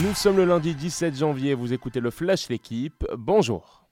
[0.00, 3.84] Nous sommes le lundi 17 janvier, vous écoutez le Flash L'équipe, bonjour.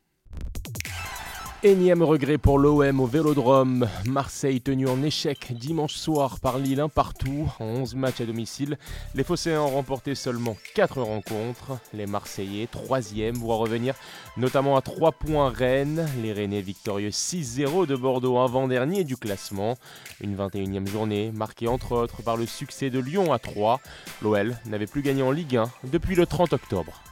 [1.62, 3.86] Énième regret pour l'OM au Vélodrome.
[4.06, 8.78] Marseille tenu en échec dimanche soir par Lille un partout en 11 matchs à domicile.
[9.14, 11.72] Les Phocéens ont remporté seulement 4 rencontres.
[11.92, 13.94] Les Marseillais, troisième, voient revenir
[14.38, 16.08] notamment à 3 points Rennes.
[16.22, 19.76] Les Rennais victorieux 6-0 de Bordeaux avant-dernier du classement.
[20.22, 23.80] Une 21e journée marquée entre autres par le succès de Lyon à 3.
[24.22, 27.02] L'OL n'avait plus gagné en Ligue 1 depuis le 30 octobre.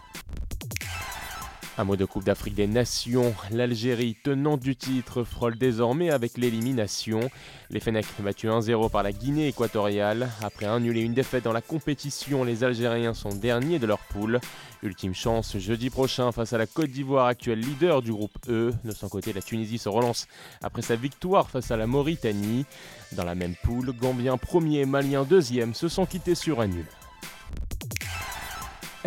[1.81, 7.31] Un mot de Coupe d'Afrique des Nations, l'Algérie, tenant du titre, frôle désormais avec l'élimination.
[7.71, 10.29] Les Fennecs battus 1-0 par la Guinée équatoriale.
[10.43, 14.01] Après un nul et une défaite dans la compétition, les Algériens sont derniers de leur
[14.01, 14.41] poule.
[14.83, 18.73] Ultime chance jeudi prochain face à la Côte d'Ivoire, actuelle leader du groupe E.
[18.83, 20.27] De son côté, la Tunisie se relance
[20.65, 22.67] après sa victoire face à la Mauritanie.
[23.13, 26.87] Dans la même poule, Gambien premier et Malien deuxième se sont quittés sur un nul.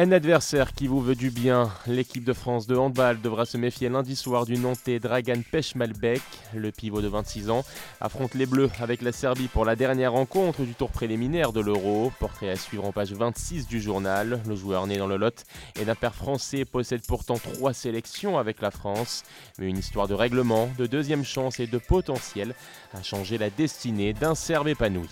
[0.02, 3.88] Un adversaire qui vous veut du bien, l'équipe de France de handball devra se méfier
[3.88, 6.24] lundi soir du Nantais Dragan Pech-Malbec.
[6.56, 7.64] Le pivot de 26 ans
[8.00, 12.12] affronte les Bleus avec la Serbie pour la dernière rencontre du tour préliminaire de l'Euro.
[12.20, 14.42] Portrait à suivre en page 26 du journal.
[14.48, 15.44] Le joueur né dans le Lot
[15.80, 19.22] et d'un père français possède pourtant trois sélections avec la France.
[19.60, 22.56] Mais une histoire de règlement, de deuxième chance et de potentiel
[22.96, 25.10] a changé la destinée d'un Serbe épanoui.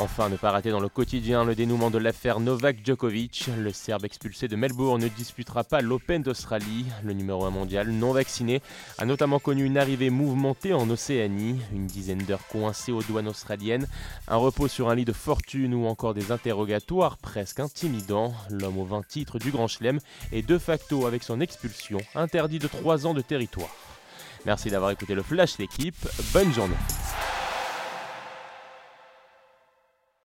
[0.00, 3.50] Enfin, ne pas rater dans le quotidien le dénouement de l'affaire Novak Djokovic.
[3.58, 6.86] Le Serbe expulsé de Melbourne ne disputera pas l'Open d'Australie.
[7.02, 8.62] Le numéro 1 mondial non vacciné
[8.98, 13.88] a notamment connu une arrivée mouvementée en Océanie, une dizaine d'heures coincées aux douanes australiennes,
[14.28, 18.32] un repos sur un lit de fortune ou encore des interrogatoires presque intimidants.
[18.50, 19.98] L'homme aux 20 titres du Grand Chelem
[20.30, 23.74] est de facto avec son expulsion interdit de 3 ans de territoire.
[24.46, 26.08] Merci d'avoir écouté le Flash l'équipe.
[26.32, 26.76] Bonne journée.